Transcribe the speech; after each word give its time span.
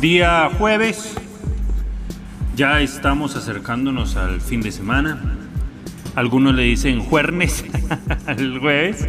Día 0.00 0.50
jueves, 0.56 1.12
ya 2.56 2.80
estamos 2.80 3.36
acercándonos 3.36 4.16
al 4.16 4.40
fin 4.40 4.62
de 4.62 4.72
semana. 4.72 5.20
Algunos 6.14 6.54
le 6.54 6.62
dicen 6.62 7.00
jueves 7.00 7.66
al 8.26 8.58
jueves. 8.60 9.06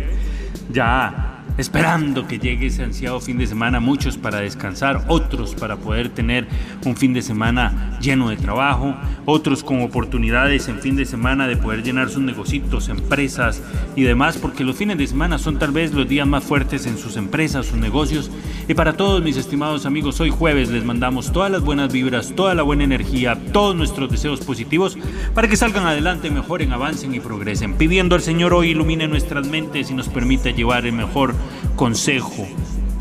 Ya 0.70 1.44
esperando 1.58 2.28
que 2.28 2.40
llegue 2.40 2.68
ese 2.68 2.84
ansiado 2.84 3.22
fin 3.22 3.38
de 3.38 3.48
semana, 3.48 3.80
muchos 3.80 4.18
para 4.18 4.40
descansar, 4.40 5.06
otros 5.08 5.56
para 5.56 5.78
poder 5.78 6.10
tener 6.10 6.48
un 6.86 6.98
fin 6.98 7.14
de 7.14 7.22
semana 7.22 7.98
lleno 8.02 8.30
de 8.30 8.36
trabajo, 8.36 8.94
otros 9.26 9.64
con 9.64 9.82
oportunidades 9.84 10.68
en 10.68 10.80
fin 10.80 10.98
de 10.98 11.06
semana 11.06 11.48
de 11.48 11.56
poder 11.56 11.84
llenar 11.84 12.10
sus 12.10 12.22
negocios, 12.22 12.90
empresas 12.90 13.62
y 13.96 14.04
demás, 14.04 14.38
porque 14.38 14.66
los 14.66 14.76
fines 14.76 14.98
de 14.98 15.08
semana 15.08 15.38
son 15.38 15.58
tal 15.58 15.72
vez 15.72 15.94
los 15.94 16.08
días 16.08 16.28
más 16.28 16.44
fuertes 16.44 16.86
en 16.86 16.98
sus 16.98 17.16
empresas, 17.16 17.68
sus 17.68 17.78
negocios. 17.78 18.30
Y 18.72 18.74
para 18.74 18.94
todos 18.94 19.22
mis 19.22 19.36
estimados 19.36 19.86
amigos, 19.86 20.22
hoy 20.22 20.30
jueves 20.30 20.70
les 20.70 20.86
mandamos 20.86 21.34
todas 21.34 21.52
las 21.52 21.62
buenas 21.62 21.92
vibras, 21.92 22.34
toda 22.34 22.56
la 22.56 22.64
buena 22.64 22.86
energía, 22.86 23.38
todos 23.52 23.76
nuestros 23.76 24.10
deseos 24.10 24.40
positivos 24.40 24.98
para 25.36 25.50
que 25.50 25.58
salgan 25.58 25.86
adelante, 25.86 26.32
mejoren, 26.32 26.72
avancen 26.72 27.14
y 27.14 27.20
progresen, 27.20 27.74
pidiendo 27.74 28.16
al 28.16 28.22
Señor 28.22 28.54
hoy 28.54 28.70
ilumine 28.70 29.10
nuestras 29.10 29.46
mentes 29.46 29.92
y 29.92 29.94
nos 29.94 30.08
permita 30.08 30.52
llevar 30.52 30.86
el 30.86 30.94
mejor 30.94 31.36
consejo, 31.76 32.48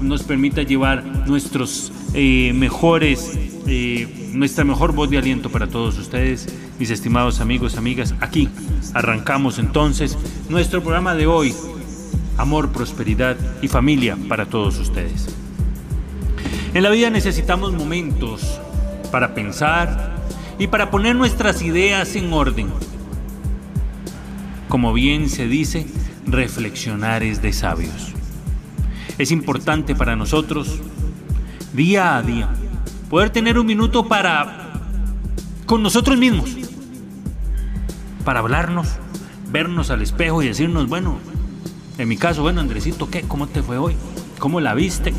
nos 0.00 0.24
permita 0.24 0.64
llevar 0.64 1.04
nuestros 1.28 1.92
eh, 2.14 2.52
mejores, 2.52 3.38
eh, 3.68 4.32
nuestra 4.32 4.64
mejor 4.64 4.92
voz 4.92 5.08
de 5.08 5.18
aliento 5.18 5.50
para 5.50 5.68
todos 5.68 5.96
ustedes, 5.98 6.52
mis 6.80 6.90
estimados 6.90 7.40
amigos, 7.40 7.76
amigas. 7.76 8.12
Aquí 8.18 8.48
arrancamos 8.92 9.60
entonces 9.60 10.18
nuestro 10.48 10.82
programa 10.82 11.14
de 11.14 11.28
hoy, 11.28 11.54
Amor, 12.38 12.72
Prosperidad 12.72 13.36
y 13.62 13.68
Familia 13.68 14.18
para 14.28 14.46
todos 14.46 14.76
ustedes. 14.76 15.39
En 16.74 16.82
la 16.82 16.90
vida 16.90 17.10
necesitamos 17.10 17.72
momentos 17.72 18.60
para 19.10 19.34
pensar 19.34 20.16
y 20.58 20.66
para 20.68 20.90
poner 20.90 21.16
nuestras 21.16 21.62
ideas 21.62 22.14
en 22.16 22.32
orden. 22.32 22.68
Como 24.68 24.92
bien 24.92 25.28
se 25.28 25.46
dice, 25.48 25.86
reflexionar 26.26 27.22
es 27.22 27.42
de 27.42 27.52
sabios 27.52 28.14
es 29.22 29.30
importante 29.30 29.94
para 29.94 30.16
nosotros 30.16 30.78
día 31.74 32.16
a 32.16 32.22
día 32.22 32.48
poder 33.10 33.28
tener 33.28 33.58
un 33.58 33.66
minuto 33.66 34.08
para 34.08 34.72
con 35.66 35.82
nosotros 35.82 36.16
mismos, 36.18 36.50
para 38.24 38.40
hablarnos, 38.40 38.88
vernos 39.52 39.90
al 39.90 40.02
espejo 40.02 40.42
y 40.42 40.48
decirnos, 40.48 40.88
bueno, 40.88 41.18
en 41.98 42.08
mi 42.08 42.16
caso, 42.16 42.42
bueno, 42.42 42.60
Andresito, 42.60 43.08
¿qué? 43.08 43.22
¿Cómo 43.22 43.46
te 43.46 43.62
fue 43.62 43.78
hoy? 43.78 43.94
¿Cómo 44.38 44.60
la 44.60 44.74
viste? 44.74 45.12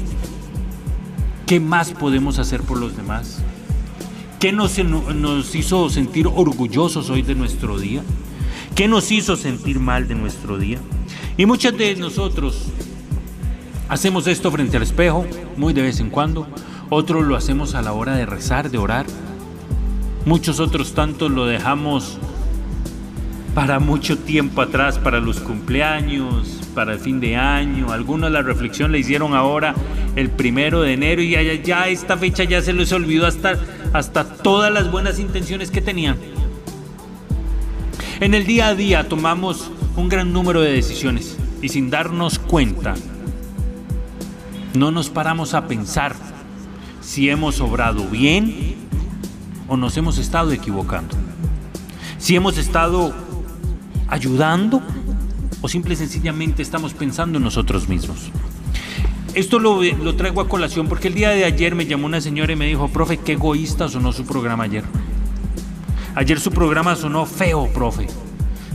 ¿Qué 1.45 1.59
más 1.59 1.91
podemos 1.91 2.39
hacer 2.39 2.61
por 2.61 2.79
los 2.79 2.95
demás? 2.95 3.41
¿Qué 4.39 4.51
nos, 4.51 4.77
hizo 5.55 5.89
sentir 5.89 6.27
orgullosos 6.27 7.09
hoy 7.09 7.21
de 7.21 7.35
nuestro 7.35 7.77
día? 7.77 8.01
¿Qué 8.75 8.87
nos 8.87 9.11
hizo 9.11 9.35
sentir 9.35 9.79
mal 9.79 10.07
de 10.07 10.15
nuestro 10.15 10.57
día? 10.57 10.79
Y 11.37 11.45
muchas 11.45 11.77
de 11.77 11.95
nosotros 11.95 12.67
Hacemos 13.91 14.25
esto 14.27 14.49
frente 14.51 14.77
al 14.77 14.83
espejo, 14.83 15.25
muy 15.57 15.73
de 15.73 15.81
vez 15.81 15.99
en 15.99 16.09
cuando. 16.09 16.47
Otros 16.89 17.27
lo 17.27 17.35
hacemos 17.35 17.75
a 17.75 17.81
la 17.81 17.91
hora 17.91 18.15
de 18.15 18.25
rezar, 18.25 18.71
de 18.71 18.77
orar. 18.77 19.05
Muchos 20.25 20.61
otros 20.61 20.93
tantos 20.93 21.29
lo 21.29 21.45
dejamos 21.45 22.17
para 23.53 23.79
mucho 23.79 24.17
tiempo 24.17 24.61
atrás, 24.61 24.97
para 24.97 25.19
los 25.19 25.39
cumpleaños, 25.39 26.61
para 26.73 26.93
el 26.93 26.99
fin 26.99 27.19
de 27.19 27.35
año. 27.35 27.91
Algunos 27.91 28.31
la 28.31 28.41
reflexión 28.41 28.91
la 28.91 28.97
hicieron 28.97 29.33
ahora 29.33 29.75
el 30.15 30.29
primero 30.29 30.81
de 30.81 30.93
enero 30.93 31.21
y 31.21 31.31
ya, 31.63 31.87
esta 31.87 32.17
fecha 32.17 32.43
ya 32.43 32.61
se 32.61 32.73
les 32.73 32.91
olvidó 32.91 33.27
hasta, 33.27 33.55
hasta 33.93 34.23
todas 34.25 34.71
las 34.71 34.89
buenas 34.91 35.19
intenciones 35.19 35.71
que 35.71 35.81
tenían. 35.81 36.17
En 38.19 38.33
el 38.33 38.45
día 38.45 38.67
a 38.67 38.75
día 38.75 39.09
tomamos 39.09 39.71
un 39.95 40.07
gran 40.07 40.31
número 40.31 40.61
de 40.61 40.71
decisiones 40.71 41.37
y 41.61 41.69
sin 41.69 41.89
darnos 41.89 42.39
cuenta 42.39 42.93
no 44.73 44.91
nos 44.91 45.09
paramos 45.09 45.53
a 45.53 45.67
pensar 45.67 46.15
si 47.01 47.29
hemos 47.29 47.59
obrado 47.59 48.07
bien 48.07 48.75
o 49.67 49.75
nos 49.75 49.97
hemos 49.97 50.17
estado 50.17 50.51
equivocando. 50.51 51.15
Si 52.19 52.35
hemos 52.35 52.57
estado 52.57 53.13
ayudando 54.11 54.83
o 55.61 55.67
simple 55.67 55.95
y 55.95 55.97
sencillamente 55.97 56.61
estamos 56.61 56.93
pensando 56.93 57.39
en 57.39 57.43
nosotros 57.43 57.89
mismos. 57.89 58.29
Esto 59.33 59.57
lo, 59.57 59.81
lo, 59.81 60.15
traigo 60.15 60.41
a 60.41 60.47
colación 60.47 60.87
porque 60.87 61.07
el 61.07 61.15
día 61.15 61.29
de 61.29 61.45
ayer 61.45 61.73
me 61.73 61.87
llamó 61.87 62.05
una 62.05 62.21
señora 62.21 62.53
y 62.53 62.55
me 62.55 62.67
dijo, 62.67 62.89
profe, 62.89 63.17
qué 63.17 63.33
egoísta 63.33 63.89
sonó 63.89 64.11
su 64.11 64.25
programa 64.25 64.65
ayer. 64.65 64.83
Ayer 66.13 66.39
su 66.39 66.51
programa 66.51 66.95
sonó 66.95 67.25
feo, 67.25 67.67
profe 67.73 68.07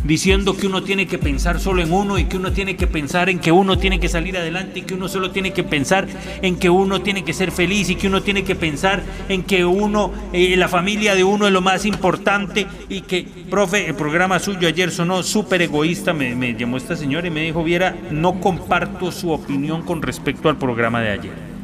diciendo 0.05 0.57
que 0.57 0.67
uno 0.67 0.83
tiene 0.83 1.07
que 1.07 1.19
pensar 1.19 1.61
solo 1.61 1.83
en 1.83 1.93
uno 1.93 2.19
y 2.19 2.25
que 2.25 2.37
uno 2.37 2.53
tiene 2.53 2.77
que 2.77 2.87
pensar 2.87 3.29
en 3.29 3.39
que 3.39 3.53
uno 3.53 3.79
tiene 3.79 3.99
que 3.99 4.09
salir 4.09 4.37
adelante 4.37 4.81
y 4.81 4.83
que 4.83 4.95
uno 4.95 5.09
solo 5.09 5.31
tiene 5.31 5.53
que 5.53 5.65
pensar 5.65 6.07
en 6.43 6.57
que 6.57 6.71
uno 6.71 7.01
tiene 7.03 7.25
que 7.25 7.33
ser 7.33 7.51
feliz 7.51 7.91
y 7.91 7.97
que 7.97 8.07
uno 8.07 8.23
tiene 8.23 8.45
que 8.45 8.55
pensar 8.55 9.03
en 9.29 9.43
que 9.43 9.65
uno, 9.65 10.13
eh, 10.33 10.57
la 10.57 10.69
familia 10.69 11.15
de 11.15 11.25
uno 11.25 11.47
es 11.47 11.53
lo 11.53 11.61
más 11.61 11.85
importante 11.85 12.67
y 12.89 13.03
que, 13.03 13.27
profe, 13.51 13.89
el 13.89 13.95
programa 13.95 14.39
suyo 14.39 14.69
ayer 14.69 14.91
sonó 14.91 15.23
súper 15.23 15.63
egoísta, 15.63 16.13
me, 16.13 16.35
me 16.35 16.55
llamó 16.55 16.77
esta 16.77 16.97
señora 16.97 17.27
y 17.27 17.31
me 17.31 17.43
dijo, 17.43 17.65
viera, 17.65 17.97
no 18.11 18.41
comparto 18.41 19.11
su 19.11 19.31
opinión 19.31 19.83
con 19.83 20.03
respecto 20.03 20.49
al 20.49 20.57
programa 20.57 21.01
de 21.01 21.11
ayer. 21.11 21.57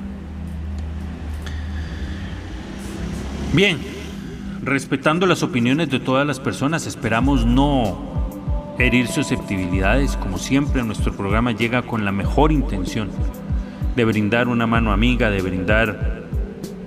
Bien, 3.52 3.78
respetando 4.62 5.26
las 5.26 5.42
opiniones 5.42 5.90
de 5.90 6.00
todas 6.00 6.26
las 6.26 6.40
personas, 6.40 6.86
esperamos 6.86 7.44
no 7.44 8.11
herir 8.78 9.08
susceptibilidades, 9.08 10.16
como 10.16 10.38
siempre 10.38 10.82
nuestro 10.82 11.12
programa 11.12 11.52
llega 11.52 11.82
con 11.82 12.04
la 12.04 12.12
mejor 12.12 12.52
intención 12.52 13.10
de 13.96 14.04
brindar 14.04 14.48
una 14.48 14.66
mano 14.66 14.92
amiga, 14.92 15.30
de 15.30 15.42
brindar 15.42 16.22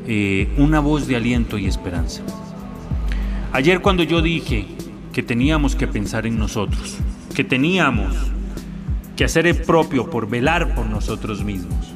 eh, 0.07 0.53
una 0.57 0.79
voz 0.79 1.07
de 1.07 1.15
aliento 1.15 1.57
y 1.57 1.67
esperanza. 1.67 2.21
Ayer 3.51 3.81
cuando 3.81 4.03
yo 4.03 4.21
dije 4.21 4.67
que 5.13 5.23
teníamos 5.23 5.75
que 5.75 5.87
pensar 5.87 6.25
en 6.27 6.37
nosotros, 6.37 6.97
que 7.33 7.43
teníamos 7.43 8.15
que 9.15 9.23
hacer 9.23 9.47
el 9.47 9.55
propio 9.61 10.09
por 10.09 10.27
velar 10.27 10.75
por 10.75 10.87
nosotros 10.87 11.43
mismos, 11.43 11.93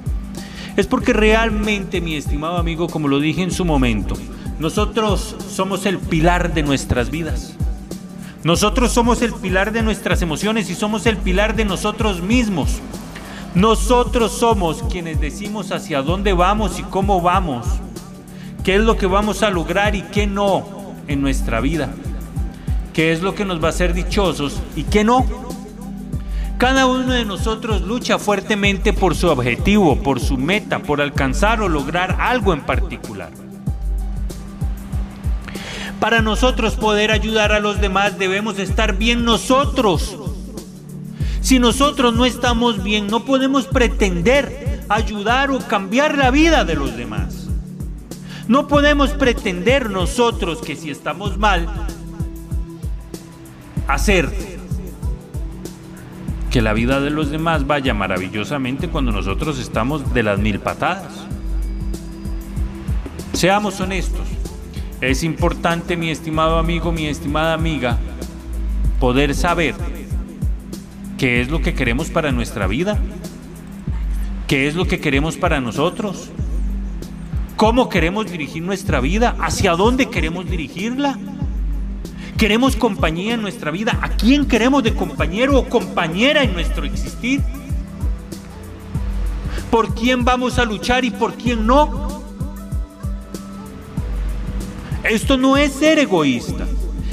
es 0.78 0.88
porque 0.88 1.12
realmente, 1.12 2.00
mi 2.00 2.16
estimado 2.16 2.58
amigo, 2.58 2.88
como 2.88 3.10
lo 3.10 3.19
dije 3.19 3.42
en 3.42 3.52
su 3.52 3.66
momento, 3.66 4.16
nosotros 4.60 5.36
somos 5.50 5.86
el 5.86 5.98
pilar 5.98 6.54
de 6.54 6.63
nuestras 6.63 7.12
vidas. 7.12 7.58
Nosotros 8.44 8.94
somos 8.94 9.21
el 9.21 9.33
pilar 9.33 9.74
de 9.74 9.81
nuestras 9.81 10.21
emociones 10.21 10.69
y 10.69 10.75
somos 10.75 11.06
el 11.06 11.18
pilar 11.18 11.56
de 11.57 11.65
nosotros 11.65 12.21
mismos. 12.21 12.80
Nosotros 13.53 14.31
somos 14.31 14.81
quienes 14.83 15.19
decimos 15.19 15.71
hacia 15.71 16.01
dónde 16.01 16.31
vamos 16.31 16.80
y 16.80 16.83
cómo 16.83 17.19
vamos, 17.19 17.68
qué 18.63 18.75
es 18.75 18.81
lo 18.81 18.95
que 18.95 19.07
vamos 19.07 19.44
a 19.44 19.50
lograr 19.50 19.95
y 19.95 20.03
qué 20.03 20.25
no 20.25 20.65
en 21.07 21.21
nuestra 21.21 21.59
vida, 21.59 21.89
qué 22.94 23.12
es 23.12 23.21
lo 23.21 23.36
que 23.36 23.44
nos 23.44 23.62
va 23.62 23.68
a 23.68 23.71
hacer 23.71 23.94
dichosos 23.94 24.62
y 24.75 24.83
qué 24.83 25.03
no. 25.03 25.25
Cada 26.57 26.86
uno 26.86 27.12
de 27.12 27.25
nosotros 27.25 27.81
lucha 27.81 28.19
fuertemente 28.19 28.94
por 28.94 29.15
su 29.15 29.27
objetivo, 29.27 29.97
por 29.97 30.21
su 30.21 30.38
meta, 30.38 30.80
por 30.80 31.01
alcanzar 31.01 31.62
o 31.62 31.68
lograr 31.68 32.18
algo 32.19 32.53
en 32.53 32.62
particular. 32.62 33.31
Para 36.00 36.22
nosotros 36.22 36.75
poder 36.75 37.12
ayudar 37.12 37.51
a 37.51 37.60
los 37.60 37.81
demás 37.81 38.18
debemos 38.18 38.57
estar 38.57 38.98
bien 38.98 39.25
nosotros. 39.25 40.18
Si 41.42 41.60
nosotros 41.60 42.13
no 42.16 42.25
estamos 42.25 42.84
bien, 42.84 43.07
no 43.07 43.25
podemos 43.25 43.68
pretender 43.68 44.86
ayudar 44.88 45.51
o 45.51 45.60
cambiar 45.60 46.18
la 46.18 46.31
vida 46.31 46.63
de 46.63 46.75
los 46.75 46.96
demás. 46.96 47.48
No 48.48 48.68
podemos 48.68 49.12
pretender 49.12 49.90
nosotros 49.90 50.60
que 50.62 50.75
si 50.75 50.90
estamos 50.90 51.38
mal, 51.38 51.68
hacer 53.88 54.30
que 56.50 56.62
la 56.62 56.74
vida 56.74 57.00
de 57.00 57.12
los 57.12 57.30
demás 57.30 57.68
vaya 57.68 57.94
maravillosamente 57.94 58.90
cuando 58.90 59.12
nosotros 59.12 59.60
estamos 59.60 60.13
de 60.13 60.24
las 60.24 60.40
mil 60.40 60.60
patadas. 60.60 61.13
Seamos 63.34 63.80
honestos. 63.80 64.38
Es 65.01 65.24
importante, 65.24 65.96
mi 65.96 66.10
estimado 66.10 66.57
amigo, 66.57 66.92
mi 66.92 67.06
estimada 67.06 67.54
amiga, 67.54 67.98
poder 69.00 69.34
saber 69.34 69.74
qué 71.18 71.40
es 71.40 71.50
lo 71.50 71.62
que 71.62 71.74
queremos 71.74 72.10
para 72.10 72.34
nuestra 72.34 72.68
vida, 72.68 72.98
qué 74.48 74.68
es 74.68 74.75
lo 74.75 74.88
que 74.88 75.00
queremos 75.00 75.38
para 75.38 75.62
nosotros, 75.62 76.30
cómo 77.56 77.88
queremos 77.88 78.30
dirigir 78.30 78.62
nuestra 78.62 79.00
vida, 79.00 79.38
hacia 79.40 79.72
dónde 79.72 80.07
queremos 80.07 80.50
dirigirla. 80.50 81.18
¿Queremos 82.38 82.75
compañía 82.75 83.36
en 83.36 83.42
nuestra 83.42 83.72
vida? 83.72 83.98
¿A 84.01 84.10
quién 84.10 84.48
queremos 84.48 84.84
de 84.84 84.94
compañero 84.94 85.60
o 85.60 85.69
compañera 85.69 86.44
en 86.44 86.54
nuestro 86.54 86.86
existir? 86.86 87.42
¿Por 89.72 89.94
quién 89.96 90.25
vamos 90.25 90.57
a 90.57 90.66
luchar 90.66 91.06
y 91.06 91.12
por 91.12 91.36
quién 91.36 91.66
no? 91.66 92.09
Esto 95.10 95.38
no 95.38 95.58
es 95.58 95.74
ser 95.74 96.00
egoísta. 96.00 96.68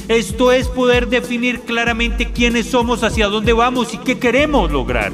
Esto 0.07 0.53
es 0.53 0.69
poder 0.69 1.09
definir 1.09 1.63
claramente 1.63 2.31
quiénes 2.31 2.67
somos, 2.67 3.03
hacia 3.03 3.27
dónde 3.27 3.53
vamos 3.53 3.95
y 3.95 3.99
qué 3.99 4.19
queremos 4.19 4.71
lograr. 4.71 5.13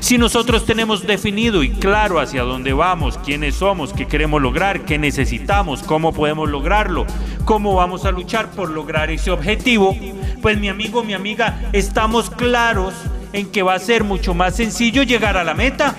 Si 0.00 0.16
nosotros 0.16 0.64
tenemos 0.64 1.06
definido 1.06 1.62
y 1.62 1.70
claro 1.70 2.20
hacia 2.20 2.42
dónde 2.42 2.72
vamos, 2.72 3.18
quiénes 3.18 3.56
somos, 3.56 3.92
qué 3.92 4.06
queremos 4.06 4.40
lograr, 4.40 4.86
qué 4.86 4.96
necesitamos, 4.98 5.82
cómo 5.82 6.14
podemos 6.14 6.48
lograrlo, 6.48 7.04
cómo 7.44 7.74
vamos 7.74 8.04
a 8.06 8.10
luchar 8.10 8.52
por 8.52 8.70
lograr 8.70 9.10
ese 9.10 9.30
objetivo, 9.30 9.94
pues 10.40 10.58
mi 10.58 10.68
amigo, 10.68 11.02
mi 11.02 11.12
amiga, 11.12 11.60
estamos 11.72 12.30
claros 12.30 12.94
en 13.32 13.50
que 13.50 13.62
va 13.62 13.74
a 13.74 13.78
ser 13.80 14.04
mucho 14.04 14.32
más 14.32 14.56
sencillo 14.56 15.02
llegar 15.02 15.36
a 15.36 15.44
la 15.44 15.52
meta, 15.52 15.94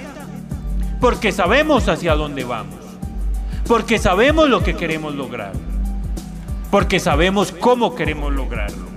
porque 0.99 1.31
sabemos 1.31 1.87
hacia 1.87 2.15
dónde 2.15 2.45
vamos, 2.45 2.78
porque 3.69 3.99
sabemos 3.99 4.49
lo 4.49 4.63
que 4.63 4.75
queremos 4.75 5.13
lograr, 5.13 5.53
porque 6.71 6.99
sabemos 6.99 7.51
cómo 7.51 7.93
queremos 7.93 8.33
lograrlo. 8.33 8.87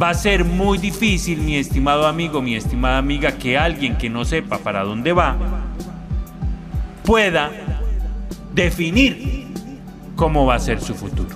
Va 0.00 0.10
a 0.10 0.14
ser 0.14 0.44
muy 0.44 0.78
difícil, 0.78 1.40
mi 1.40 1.56
estimado 1.56 2.06
amigo, 2.06 2.40
mi 2.40 2.54
estimada 2.54 2.98
amiga, 2.98 3.32
que 3.32 3.58
alguien 3.58 3.98
que 3.98 4.08
no 4.08 4.24
sepa 4.24 4.58
para 4.58 4.84
dónde 4.84 5.12
va 5.12 5.36
pueda 7.04 7.50
definir 8.54 9.48
cómo 10.14 10.46
va 10.46 10.54
a 10.54 10.60
ser 10.60 10.80
su 10.80 10.94
futuro. 10.94 11.34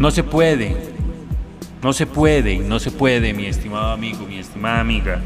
No 0.00 0.10
se 0.10 0.24
puede, 0.24 0.94
no 1.80 1.92
se 1.92 2.06
puede 2.06 2.58
no 2.58 2.80
se 2.80 2.90
puede, 2.90 3.32
mi 3.32 3.46
estimado 3.46 3.92
amigo, 3.92 4.26
mi 4.26 4.38
estimada 4.38 4.80
amiga, 4.80 5.20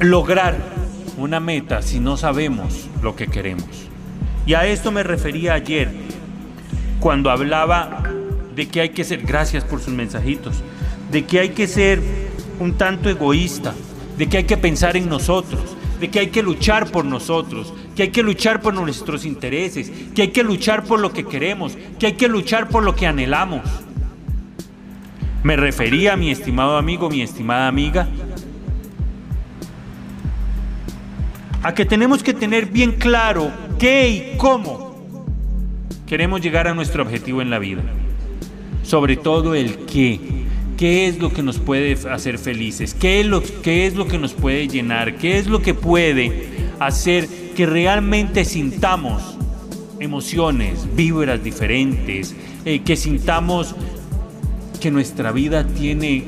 lograr 0.00 0.56
una 1.18 1.40
meta 1.40 1.82
si 1.82 2.00
no 2.00 2.16
sabemos 2.16 2.88
lo 3.02 3.14
que 3.14 3.26
queremos. 3.26 3.68
Y 4.46 4.54
a 4.54 4.66
esto 4.66 4.90
me 4.90 5.02
refería 5.02 5.54
ayer 5.54 5.92
cuando 6.98 7.30
hablaba 7.30 8.02
de 8.56 8.68
que 8.68 8.80
hay 8.80 8.88
que 8.90 9.04
ser, 9.04 9.22
gracias 9.22 9.62
por 9.64 9.80
sus 9.80 9.92
mensajitos, 9.92 10.62
de 11.10 11.24
que 11.24 11.40
hay 11.40 11.50
que 11.50 11.66
ser 11.66 12.00
un 12.58 12.74
tanto 12.74 13.10
egoísta, 13.10 13.74
de 14.16 14.28
que 14.28 14.38
hay 14.38 14.44
que 14.44 14.56
pensar 14.56 14.96
en 14.96 15.08
nosotros, 15.08 15.76
de 16.00 16.08
que 16.08 16.20
hay 16.20 16.28
que 16.28 16.42
luchar 16.42 16.90
por 16.90 17.04
nosotros, 17.04 17.72
que 17.94 18.04
hay 18.04 18.08
que 18.08 18.22
luchar 18.22 18.62
por 18.62 18.72
nuestros 18.72 19.26
intereses, 19.26 19.92
que 20.14 20.22
hay 20.22 20.28
que 20.28 20.42
luchar 20.42 20.84
por 20.84 21.00
lo 21.00 21.12
que 21.12 21.24
queremos, 21.24 21.76
que 21.98 22.06
hay 22.06 22.12
que 22.14 22.28
luchar 22.28 22.68
por 22.68 22.82
lo 22.82 22.96
que 22.96 23.06
anhelamos. 23.06 23.62
Me 25.42 25.56
refería, 25.56 26.16
mi 26.16 26.30
estimado 26.30 26.76
amigo, 26.76 27.08
mi 27.10 27.22
estimada 27.22 27.68
amiga, 27.68 28.08
a 31.62 31.74
que 31.74 31.84
tenemos 31.84 32.22
que 32.22 32.34
tener 32.34 32.66
bien 32.66 32.92
claro 32.92 33.50
qué 33.78 34.08
y 34.08 34.36
cómo 34.36 34.90
queremos 36.06 36.40
llegar 36.40 36.66
a 36.66 36.74
nuestro 36.74 37.02
objetivo 37.02 37.42
en 37.42 37.50
la 37.50 37.58
vida. 37.58 37.82
Sobre 38.82 39.16
todo 39.16 39.54
el 39.54 39.76
qué. 39.86 40.20
¿Qué 40.76 41.06
es 41.06 41.18
lo 41.18 41.30
que 41.30 41.42
nos 41.42 41.58
puede 41.58 41.92
hacer 42.10 42.38
felices? 42.38 42.94
¿Qué 42.94 43.20
es 43.20 43.26
lo, 43.26 43.42
qué 43.62 43.86
es 43.86 43.94
lo 43.94 44.08
que 44.08 44.18
nos 44.18 44.32
puede 44.32 44.66
llenar? 44.66 45.18
¿Qué 45.18 45.38
es 45.38 45.46
lo 45.46 45.60
que 45.60 45.74
puede 45.74 46.48
hacer 46.78 47.28
que 47.54 47.66
realmente 47.66 48.46
sintamos 48.46 49.36
emociones, 50.00 50.88
vibras 50.96 51.44
diferentes? 51.44 52.34
Eh, 52.64 52.80
que 52.80 52.96
sintamos 52.96 53.74
que 54.80 54.90
nuestra 54.90 55.32
vida 55.32 55.66
tiene 55.66 56.24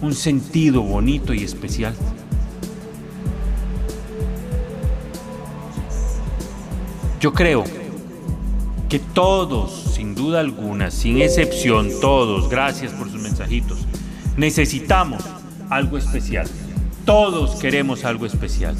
un 0.00 0.14
sentido 0.14 0.82
bonito 0.82 1.34
y 1.34 1.42
especial. 1.42 1.94
Yo 7.20 7.32
creo 7.32 7.64
que 8.88 8.98
todos, 8.98 9.72
sin 9.94 10.14
duda 10.14 10.40
alguna, 10.40 10.90
sin 10.90 11.20
excepción, 11.22 11.88
todos, 12.00 12.48
gracias 12.48 12.92
por 12.92 13.10
sus 13.10 13.20
mensajitos, 13.20 13.86
necesitamos 14.36 15.22
algo 15.70 15.98
especial. 15.98 16.46
Todos 17.04 17.56
queremos 17.60 18.04
algo 18.04 18.26
especial. 18.26 18.76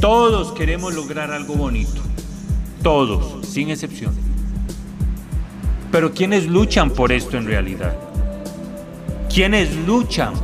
Todos 0.00 0.52
queremos 0.52 0.94
lograr 0.94 1.30
algo 1.30 1.54
bonito. 1.54 2.02
Todos, 2.82 3.46
sin 3.46 3.70
excepción. 3.70 4.14
Pero 5.92 6.12
¿quiénes 6.12 6.46
luchan 6.46 6.90
por 6.90 7.12
esto 7.12 7.38
en 7.38 7.46
realidad? 7.46 7.96
¿Quiénes 9.32 9.74
luchan 9.86 10.34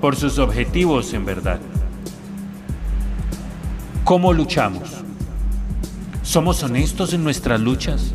por 0.00 0.14
sus 0.14 0.38
objetivos 0.38 1.12
en 1.14 1.24
verdad? 1.24 1.60
¿Cómo 4.04 4.32
luchamos? 4.32 5.04
¿Somos 6.24 6.62
honestos 6.62 7.12
en 7.12 7.22
nuestras 7.22 7.60
luchas? 7.60 8.12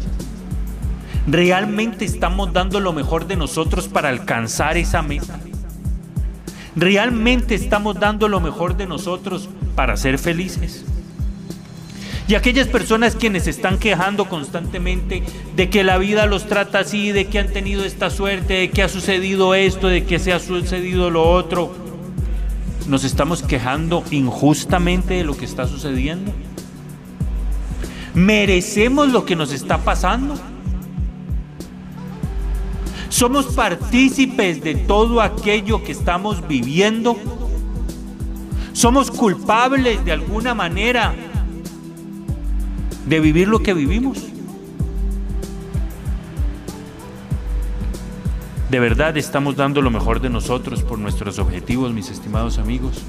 ¿Realmente 1.28 2.06
estamos 2.06 2.52
dando 2.52 2.80
lo 2.80 2.92
mejor 2.92 3.28
de 3.28 3.36
nosotros 3.36 3.88
para 3.88 4.10
alcanzar 4.10 4.78
esa 4.78 5.04
meta? 5.04 5.40
¿Realmente 6.76 7.54
estamos 7.54 8.00
dando 8.00 8.28
lo 8.28 8.40
mejor 8.40 8.76
de 8.76 8.88
nosotros 8.88 9.48
para 9.76 9.96
ser 9.96 10.18
felices? 10.18 10.84
Y 12.28 12.34
aquellas 12.34 12.68
personas 12.68 13.16
quienes 13.16 13.46
están 13.46 13.78
quejando 13.78 14.26
constantemente 14.26 15.22
de 15.56 15.70
que 15.70 15.84
la 15.84 16.00
vida 16.00 16.26
los 16.26 16.48
trata 16.48 16.80
así, 16.80 17.12
de 17.12 17.28
que 17.28 17.38
han 17.38 17.54
tenido 17.54 17.86
esta 17.86 18.10
suerte, 18.10 18.56
de 18.56 18.70
que 18.72 18.82
ha 18.82 18.90
sucedido 18.90 19.54
esto, 19.54 19.88
de 19.88 20.04
que 20.04 20.18
se 20.18 20.34
ha 20.34 20.40
sucedido 20.40 21.12
lo 21.12 21.30
otro, 21.30 21.76
¿nos 22.88 23.04
estamos 23.04 23.44
quejando 23.44 24.04
injustamente 24.10 25.14
de 25.14 25.24
lo 25.24 25.38
que 25.38 25.46
está 25.46 25.68
sucediendo? 25.68 26.34
¿Merecemos 28.14 29.10
lo 29.10 29.26
que 29.26 29.36
nos 29.36 29.52
está 29.52 29.78
pasando? 29.78 30.36
¿Somos 33.10 33.48
partícipes 33.48 34.64
de 34.64 34.76
todo 34.76 35.22
aquello 35.22 35.84
que 35.84 35.92
estamos 35.92 36.48
viviendo? 36.48 37.18
¿Somos 38.74 39.12
culpables 39.12 40.04
de 40.06 40.12
alguna 40.12 40.54
manera 40.54 41.14
de 43.06 43.20
vivir 43.20 43.48
lo 43.48 43.60
que 43.62 43.74
vivimos? 43.74 44.26
¿De 48.70 48.80
verdad 48.80 49.18
estamos 49.18 49.56
dando 49.56 49.82
lo 49.82 49.90
mejor 49.90 50.22
de 50.22 50.30
nosotros 50.30 50.84
por 50.84 51.00
nuestros 51.00 51.40
objetivos, 51.40 51.92
mis 51.92 52.12
estimados 52.12 52.60
amigos? 52.60 53.04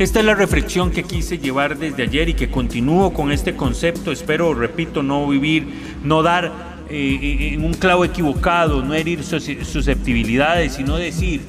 Esta 0.00 0.20
es 0.20 0.24
la 0.24 0.34
reflexión 0.34 0.90
que 0.92 1.02
quise 1.02 1.36
llevar 1.36 1.76
desde 1.76 2.04
ayer 2.04 2.30
y 2.30 2.32
que 2.32 2.50
continúo 2.50 3.12
con 3.12 3.30
este 3.32 3.54
concepto. 3.54 4.12
Espero, 4.12 4.54
repito, 4.54 5.02
no 5.02 5.28
vivir, 5.28 5.98
no 6.02 6.22
dar 6.22 6.46
eh, 6.88 7.18
eh, 7.20 7.52
en 7.52 7.62
un 7.62 7.74
clavo 7.74 8.06
equivocado, 8.06 8.82
no 8.82 8.94
herir 8.94 9.22
susceptibilidades, 9.22 10.72
sino 10.72 10.96
decir 10.96 11.42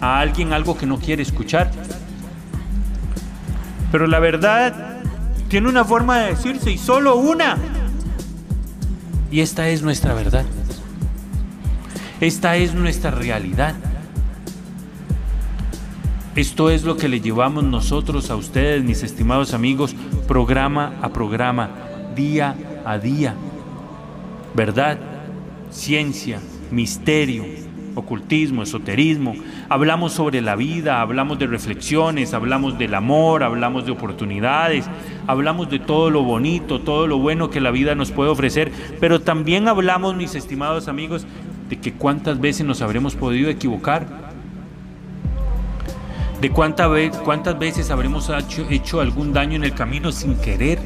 a 0.00 0.20
alguien 0.20 0.52
algo 0.52 0.78
que 0.78 0.86
no 0.86 1.00
quiere 1.00 1.24
escuchar. 1.24 1.72
Pero 3.90 4.06
la 4.06 4.20
verdad 4.20 5.00
tiene 5.48 5.68
una 5.68 5.84
forma 5.84 6.20
de 6.20 6.30
decirse 6.36 6.70
y 6.70 6.78
solo 6.78 7.16
una. 7.16 7.58
Y 9.32 9.40
esta 9.40 9.68
es 9.68 9.82
nuestra 9.82 10.14
verdad. 10.14 10.44
Esta 12.20 12.54
es 12.54 12.72
nuestra 12.72 13.10
realidad. 13.10 13.74
Esto 16.36 16.70
es 16.70 16.84
lo 16.84 16.96
que 16.96 17.08
le 17.08 17.20
llevamos 17.20 17.64
nosotros 17.64 18.30
a 18.30 18.36
ustedes, 18.36 18.84
mis 18.84 19.02
estimados 19.02 19.52
amigos, 19.52 19.96
programa 20.28 20.92
a 21.02 21.08
programa, 21.08 21.70
día 22.14 22.54
a 22.84 22.98
día. 22.98 23.34
Verdad, 24.54 24.96
ciencia, 25.70 26.38
misterio, 26.70 27.44
ocultismo, 27.96 28.62
esoterismo. 28.62 29.34
Hablamos 29.68 30.12
sobre 30.12 30.40
la 30.40 30.54
vida, 30.54 31.00
hablamos 31.00 31.40
de 31.40 31.48
reflexiones, 31.48 32.32
hablamos 32.32 32.78
del 32.78 32.94
amor, 32.94 33.42
hablamos 33.42 33.84
de 33.84 33.90
oportunidades, 33.90 34.86
hablamos 35.26 35.68
de 35.68 35.80
todo 35.80 36.10
lo 36.10 36.22
bonito, 36.22 36.80
todo 36.80 37.08
lo 37.08 37.18
bueno 37.18 37.50
que 37.50 37.60
la 37.60 37.72
vida 37.72 37.96
nos 37.96 38.12
puede 38.12 38.30
ofrecer, 38.30 38.70
pero 39.00 39.20
también 39.20 39.66
hablamos, 39.66 40.14
mis 40.14 40.36
estimados 40.36 40.86
amigos, 40.86 41.26
de 41.68 41.80
que 41.80 41.92
cuántas 41.92 42.40
veces 42.40 42.64
nos 42.64 42.82
habremos 42.82 43.16
podido 43.16 43.50
equivocar 43.50 44.29
de 46.40 46.50
cuántas 46.50 47.58
veces 47.58 47.90
habremos 47.90 48.30
hecho, 48.70 49.00
algún 49.00 49.32
daño 49.32 49.56
en 49.56 49.64
el 49.64 49.74
camino 49.74 50.10
sin 50.10 50.36
querer. 50.36 50.78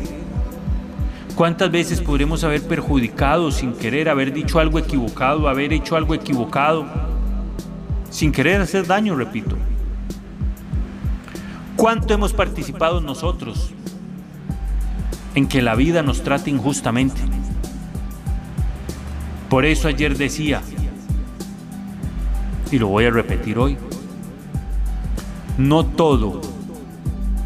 ¿Cuántas 1.37 1.71
veces 1.71 2.01
podremos 2.01 2.45
haber 2.45 2.63
perjudicado 2.63 3.51
sin 3.51 3.73
querer, 3.73 4.09
haber 4.09 4.33
dicho 4.33 4.61
algo 4.61 4.79
equivocado, 4.79 5.49
haber 5.49 5.73
hecho 5.73 5.97
algo 5.97 6.15
equivocado, 6.15 6.87
sin 8.11 8.33
querer 8.33 8.61
hacer 8.61 8.87
daño, 8.87 9.17
repito? 9.17 9.57
¿Cuánto 11.77 12.15
hemos 12.15 12.33
participado 12.33 13.01
nosotros 13.01 13.73
en 15.35 15.49
que 15.49 15.61
la 15.61 15.75
vida 15.75 16.03
nos 16.03 16.23
trate 16.23 16.51
injustamente? 16.51 17.21
Por 19.49 19.65
eso 19.65 19.89
ayer 19.89 20.17
decía, 20.17 20.63
y 22.71 22.79
lo 22.79 22.89
voy 22.89 23.07
a 23.07 23.11
repetir 23.11 23.59
hoy, 23.59 23.77
no 25.59 25.87
todo 25.87 26.41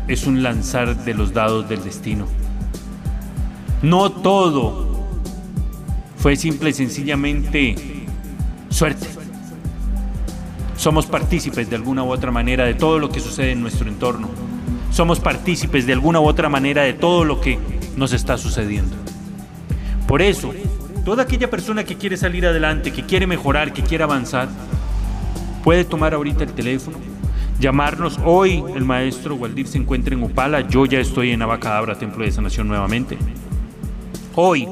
es 0.07 0.27
un 0.27 0.43
lanzar 0.43 1.05
de 1.05 1.15
los 1.15 1.35
dados 1.35 1.69
del 1.69 1.85
destino. 1.85 2.27
No 3.83 4.11
todo 4.11 4.89
fue 6.17 6.37
simple 6.37 6.71
y 6.71 6.73
sencillamente 6.73 7.77
suerte. 8.71 9.07
Somos 10.77 11.07
partícipes 11.07 11.69
de 11.69 11.77
alguna 11.77 12.03
u 12.03 12.11
otra 12.11 12.31
manera 12.31 12.65
de 12.65 12.75
todo 12.75 12.99
lo 12.99 13.11
que 13.11 13.21
sucede 13.21 13.53
en 13.53 13.61
nuestro 13.61 13.89
entorno. 13.89 14.29
Somos 14.91 15.21
partícipes 15.21 15.87
de 15.87 15.93
alguna 15.93 16.21
u 16.21 16.27
otra 16.27 16.49
manera 16.49 16.83
de 16.83 16.95
todo 16.95 17.25
lo 17.25 17.41
que 17.41 17.59
nos 17.97 18.13
está 18.13 18.39
sucediendo. 18.39 18.97
Por 20.07 20.23
eso, 20.23 20.55
toda 21.05 21.25
aquella 21.25 21.51
persona 21.51 21.85
que 21.85 21.97
quiere 21.97 22.17
salir 22.17 22.47
adelante, 22.47 22.93
que 22.93 23.05
quiere 23.05 23.27
mejorar, 23.27 23.73
que 23.73 23.83
quiere 23.83 24.05
avanzar, 24.05 24.49
puede 25.63 25.85
tomar 25.85 26.15
ahorita 26.15 26.45
el 26.45 26.53
teléfono, 26.53 26.97
llamarnos. 27.59 28.19
Hoy 28.25 28.63
el 28.75 28.85
maestro 28.85 29.35
Waldir 29.35 29.67
se 29.67 29.79
encuentra 29.79 30.15
en 30.15 30.23
Upala, 30.23 30.69
yo 30.69 30.87
ya 30.87 31.01
estoy 31.01 31.31
en 31.31 31.43
Abacadabra, 31.43 31.99
Templo 31.99 32.25
de 32.25 32.33
Sanación 32.33 32.69
nuevamente. 32.69 33.19
Hoy 34.35 34.67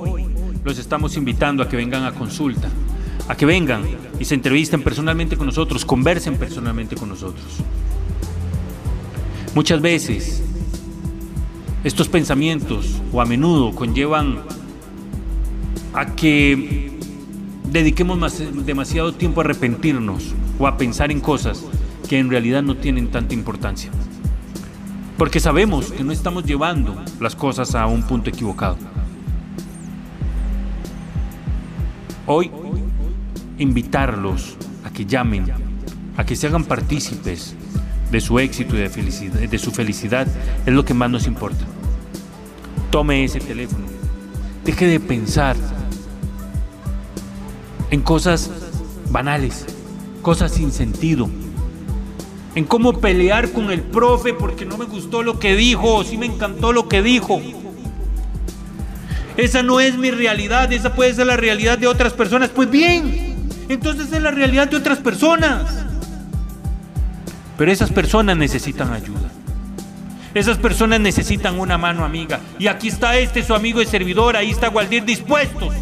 los 0.65 0.79
estamos 0.79 1.17
invitando 1.17 1.63
a 1.63 1.69
que 1.69 1.77
vengan 1.77 2.05
a 2.05 2.13
consulta, 2.13 2.69
a 3.29 3.37
que 3.37 3.47
vengan 3.47 3.85
y 4.19 4.25
se 4.25 4.35
entrevisten 4.35 4.83
personalmente 4.83 5.37
con 5.37 5.47
nosotros, 5.47 5.85
conversen 5.85 6.37
personalmente 6.37 6.97
con 6.97 7.09
nosotros. 7.09 7.45
Muchas 9.55 9.81
veces 9.81 10.43
estos 11.83 12.09
pensamientos 12.09 13.01
o 13.13 13.21
a 13.21 13.25
menudo 13.25 13.75
conllevan 13.75 14.41
a 15.95 16.15
que 16.15 16.93
dediquemos 17.71 18.43
demasiado 18.67 19.15
tiempo 19.15 19.41
a 19.41 19.45
arrepentirnos 19.45 20.35
o 20.59 20.67
a 20.67 20.77
pensar 20.77 21.11
en 21.11 21.21
cosas 21.21 21.65
que 22.07 22.19
en 22.19 22.31
realidad 22.31 22.63
no 22.63 22.77
tienen 22.77 23.11
tanta 23.11 23.35
importancia. 23.35 23.91
Porque 25.19 25.41
sabemos 25.41 25.93
que 25.93 26.05
no 26.05 26.13
estamos 26.13 26.45
llevando 26.45 26.95
las 27.21 27.35
cosas 27.35 27.75
a 27.75 27.87
un 27.87 28.03
punto 28.03 28.31
equivocado. 28.31 28.77
Hoy, 32.27 32.51
invitarlos 33.59 34.57
a 34.85 34.91
que 34.91 35.07
llamen, 35.07 35.47
a 36.17 36.25
que 36.25 36.37
se 36.37 36.47
hagan 36.47 36.65
partícipes 36.65 37.55
de 38.11 38.21
su 38.21 38.39
éxito 38.39 38.77
y 38.77 38.81
de, 38.81 38.91
felicidad, 38.91 39.41
de 39.41 39.59
su 39.59 39.71
felicidad 39.71 40.27
es 40.67 40.73
lo 40.73 40.85
que 40.85 40.95
más 40.95 41.11
nos 41.11 41.27
importa. 41.27 41.65
Tome 42.91 43.25
ese 43.25 43.41
teléfono. 43.41 43.85
Deje 44.65 44.87
de 44.87 45.01
pensar 45.01 45.57
en 47.91 48.01
cosas 48.03 48.51
banales, 49.11 49.65
cosas 50.23 50.53
sin 50.53 50.73
sentido, 50.73 51.31
en 52.57 52.65
cómo 52.65 53.01
pelear 53.01 53.53
con 53.53 53.71
el 53.71 53.83
profe 53.83 54.33
porque 54.33 54.65
no 54.65 54.79
me 54.79 54.87
gustó 54.87 55.23
lo 55.23 55.39
que 55.39 55.55
dijo 55.55 55.97
o 55.97 56.05
sí 56.05 56.17
me 56.17 56.25
encantó 56.25 56.73
lo 56.73 56.89
que 56.89 57.03
dijo. 57.03 57.41
Esa 59.37 59.63
no 59.63 59.79
es 59.79 59.99
mi 59.99 60.11
realidad, 60.11 60.73
esa 60.73 60.95
puede 60.95 61.13
ser 61.13 61.27
la 61.27 61.37
realidad 61.37 61.77
de 61.77 61.87
otras 61.87 62.15
personas. 62.15 62.49
Pues 62.49 62.71
bien, 62.71 63.37
entonces 63.69 64.11
es 64.11 64.23
la 64.23 64.31
realidad 64.31 64.69
de 64.69 64.77
otras 64.79 64.99
personas. 64.99 65.85
Pero 67.59 67.71
esas 67.71 67.91
personas 67.91 68.39
necesitan 68.39 68.91
ayuda. 68.91 69.31
Esas 70.33 70.57
personas 70.57 70.99
necesitan 70.99 71.61
una 71.61 71.77
mano 71.77 72.07
amiga. 72.07 72.41
Y 72.59 72.69
aquí 72.69 72.89
está 72.89 73.19
este, 73.19 73.43
su 73.43 73.55
amigo 73.55 73.83
y 73.83 73.87
servidor, 73.87 74.35
ahí 74.35 74.51
está 74.51 74.69
Gualdir 74.69 75.05
dispuestos. 75.05 75.75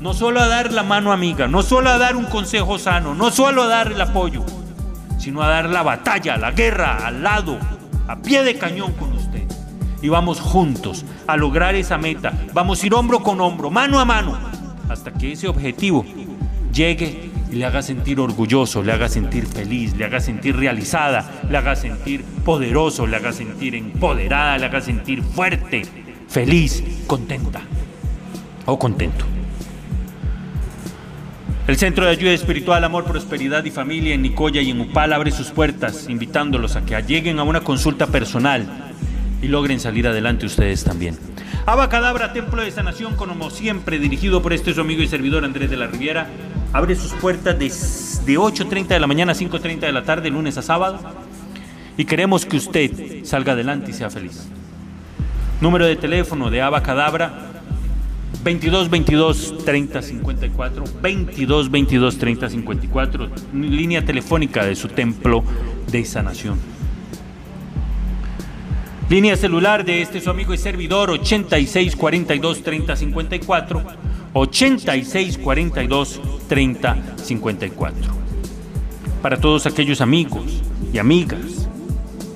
No 0.00 0.12
solo 0.12 0.40
a 0.40 0.48
dar 0.48 0.72
la 0.72 0.82
mano 0.82 1.12
amiga, 1.12 1.46
no 1.46 1.62
solo 1.62 1.90
a 1.90 1.98
dar 1.98 2.16
un 2.16 2.24
consejo 2.24 2.80
sano, 2.80 3.14
no 3.14 3.30
solo 3.30 3.62
a 3.62 3.68
dar 3.68 3.92
el 3.92 4.00
apoyo, 4.00 4.44
sino 5.24 5.42
a 5.42 5.48
dar 5.48 5.70
la 5.70 5.82
batalla, 5.82 6.36
la 6.36 6.50
guerra 6.50 7.06
al 7.06 7.22
lado, 7.22 7.58
a 8.06 8.16
pie 8.16 8.44
de 8.44 8.58
cañón 8.58 8.92
con 8.92 9.10
usted. 9.14 9.42
Y 10.02 10.10
vamos 10.10 10.38
juntos 10.38 11.06
a 11.26 11.38
lograr 11.38 11.74
esa 11.74 11.96
meta. 11.96 12.30
Vamos 12.52 12.82
a 12.82 12.86
ir 12.86 12.92
hombro 12.92 13.22
con 13.22 13.40
hombro, 13.40 13.70
mano 13.70 13.98
a 13.98 14.04
mano, 14.04 14.38
hasta 14.90 15.14
que 15.14 15.32
ese 15.32 15.48
objetivo 15.48 16.04
llegue 16.70 17.30
y 17.50 17.54
le 17.54 17.64
haga 17.64 17.80
sentir 17.80 18.20
orgulloso, 18.20 18.82
le 18.82 18.92
haga 18.92 19.08
sentir 19.08 19.46
feliz, 19.46 19.96
le 19.96 20.04
haga 20.04 20.20
sentir 20.20 20.56
realizada, 20.56 21.40
le 21.48 21.56
haga 21.56 21.74
sentir 21.74 22.22
poderoso, 22.44 23.06
le 23.06 23.16
haga 23.16 23.32
sentir 23.32 23.76
empoderada, 23.76 24.58
le 24.58 24.66
haga 24.66 24.82
sentir 24.82 25.22
fuerte, 25.22 25.86
feliz, 26.28 26.84
contenta 27.06 27.62
o 28.66 28.78
contento. 28.78 29.24
El 31.66 31.78
Centro 31.78 32.04
de 32.04 32.10
Ayuda 32.10 32.32
Espiritual, 32.32 32.84
Amor, 32.84 33.04
Prosperidad 33.04 33.64
y 33.64 33.70
Familia 33.70 34.12
en 34.12 34.20
Nicoya 34.20 34.60
y 34.60 34.70
en 34.70 34.82
Upal 34.82 35.14
abre 35.14 35.30
sus 35.30 35.46
puertas, 35.46 36.10
invitándolos 36.10 36.76
a 36.76 36.84
que 36.84 37.00
lleguen 37.00 37.38
a 37.38 37.42
una 37.42 37.62
consulta 37.62 38.06
personal 38.08 38.92
y 39.40 39.48
logren 39.48 39.80
salir 39.80 40.06
adelante 40.06 40.44
ustedes 40.44 40.84
también. 40.84 41.18
Abacadabra, 41.64 42.34
Templo 42.34 42.60
de 42.60 42.70
Sanación, 42.70 43.16
como 43.16 43.48
siempre, 43.48 43.98
dirigido 43.98 44.42
por 44.42 44.52
este 44.52 44.74
su 44.74 44.82
amigo 44.82 45.00
y 45.00 45.08
servidor 45.08 45.42
Andrés 45.42 45.70
de 45.70 45.78
la 45.78 45.86
Riviera, 45.86 46.26
abre 46.74 46.96
sus 46.96 47.14
puertas 47.14 47.58
de, 47.58 47.64
de 47.64 48.38
8.30 48.38 48.88
de 48.88 49.00
la 49.00 49.06
mañana 49.06 49.32
a 49.32 49.34
5.30 49.34 49.80
de 49.80 49.92
la 49.92 50.04
tarde, 50.04 50.28
lunes 50.28 50.58
a 50.58 50.62
sábado, 50.62 51.00
y 51.96 52.04
queremos 52.04 52.44
que 52.44 52.58
usted 52.58 53.24
salga 53.24 53.52
adelante 53.52 53.90
y 53.90 53.94
sea 53.94 54.10
feliz. 54.10 54.48
Número 55.62 55.86
de 55.86 55.96
teléfono 55.96 56.50
de 56.50 56.60
Abacadabra 56.60 57.53
22 58.44 58.90
22 58.90 59.64
30 59.64 60.02
54 60.02 60.84
22 61.00 61.70
22 61.70 62.18
30 62.18 62.50
54 62.50 63.30
línea 63.54 64.04
telefónica 64.04 64.66
de 64.66 64.76
su 64.76 64.88
templo 64.88 65.42
de 65.90 66.04
sanación. 66.04 66.58
Línea 69.08 69.36
celular 69.36 69.84
de 69.84 70.02
este 70.02 70.20
su 70.20 70.28
amigo 70.28 70.52
y 70.52 70.58
servidor 70.58 71.10
86 71.10 71.96
42 71.96 72.62
30 72.62 72.96
54 72.96 73.82
86 74.34 75.38
42 75.38 76.20
30 76.46 76.96
54 77.16 78.12
para 79.22 79.38
todos 79.38 79.64
aquellos 79.64 80.02
amigos 80.02 80.62
y 80.92 80.98
amigas 80.98 81.63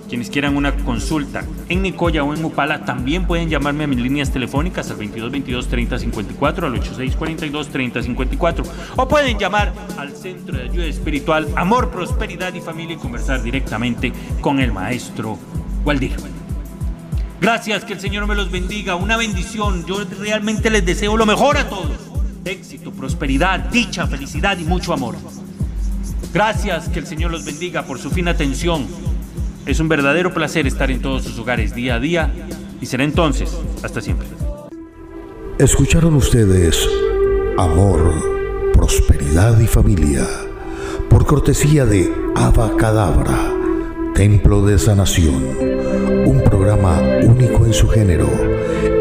quienes 0.09 0.31
quieran 0.31 0.57
una 0.57 0.75
consulta 0.75 1.45
en 1.69 1.83
Nicoya 1.83 2.25
o 2.25 2.35
en 2.35 2.45
Upala 2.45 2.85
también 2.85 3.27
pueden 3.27 3.49
llamarme 3.49 3.85
a 3.85 3.87
mis 3.87 3.99
líneas 3.99 4.33
telefónicas 4.33 4.91
al 4.91 4.97
22 4.97 5.31
22 5.31 5.69
30 5.69 5.99
54, 5.99 6.67
al 6.67 6.75
86 6.75 7.17
42 7.17 7.69
30 7.69 8.03
54 8.03 8.65
o 8.97 9.09
pueden 9.09 9.39
llamar 9.39 9.73
al 9.99 10.17
Centro 10.17 10.57
de 10.57 10.65
Ayuda 10.65 10.87
Espiritual 10.87 11.49
Amor, 11.57 11.91
Prosperidad 11.91 12.55
y 12.55 12.61
Familia 12.61 12.95
y 12.95 12.99
conversar 12.99 13.43
directamente 13.43 14.13
con 14.41 14.61
el 14.61 14.73
maestro 14.73 15.39
Waldir. 15.85 16.17
Gracias, 17.41 17.85
que 17.85 17.93
el 17.93 18.01
Señor 18.01 18.27
me 18.27 18.35
los 18.35 18.51
bendiga, 18.51 18.97
una 18.97 19.17
bendición. 19.17 19.85
Yo 19.87 20.05
realmente 20.19 20.71
les 20.71 20.85
deseo 20.85 21.17
lo 21.17 21.25
mejor 21.25 21.57
a 21.57 21.69
todos. 21.69 21.99
Éxito, 22.45 22.91
prosperidad, 22.91 23.61
dicha, 23.71 24.07
felicidad 24.09 24.59
y 24.59 24.65
mucho 24.65 24.93
amor. 24.93 25.15
Gracias, 26.33 26.89
que 26.89 26.99
el 26.99 27.07
Señor 27.07 27.31
los 27.31 27.45
bendiga 27.45 27.85
por 27.85 27.99
su 27.99 28.11
fina 28.11 28.33
atención 28.33 28.87
es 29.69 29.81
un 29.81 29.89
verdadero 29.89 30.33
placer 30.33 30.67
estar 30.67 30.91
en 30.91 31.01
todos 31.01 31.23
sus 31.23 31.39
hogares 31.39 31.75
día 31.75 31.97
a 31.97 32.01
día 32.01 32.33
y 32.81 32.87
será 32.87 33.05
entonces 33.05 33.57
hasta 33.83 34.01
siempre. 34.01 34.27
Escucharon 35.59 36.15
ustedes 36.15 36.89
Amor, 37.59 38.73
Prosperidad 38.73 39.61
y 39.61 39.67
Familia 39.67 40.27
por 41.11 41.27
cortesía 41.27 41.85
de 41.85 42.13
Abacadabra 42.35 43.59
Templo 44.19 44.67
de 44.67 44.81
Sanación, 44.81 45.45
un 46.27 46.43
programa 46.43 47.01
único 47.23 47.65
en 47.67 47.73
su 47.73 47.89
género, 47.89 48.29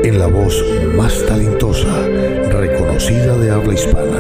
en 0.04 0.20
la 0.20 0.28
voz 0.28 0.64
más 0.96 1.26
talentosa, 1.26 2.08
reconocida 2.52 3.36
de 3.36 3.50
habla 3.50 3.74
hispana. 3.74 4.20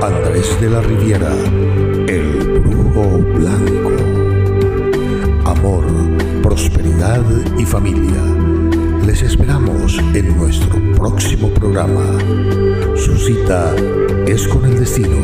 Andrés 0.00 0.58
de 0.62 0.70
la 0.70 0.80
Riviera, 0.80 1.30
el 2.08 2.60
brujo 2.60 3.18
blanco. 3.34 4.31
Amor, 5.44 5.84
prosperidad 6.42 7.22
y 7.58 7.64
familia. 7.64 8.22
Les 9.04 9.22
esperamos 9.22 9.98
en 10.14 10.36
nuestro 10.36 10.80
próximo 10.94 11.48
programa. 11.48 12.04
Su 12.96 13.16
cita 13.16 13.74
es 14.26 14.46
con 14.46 14.64
el 14.64 14.78
destino 14.78 15.16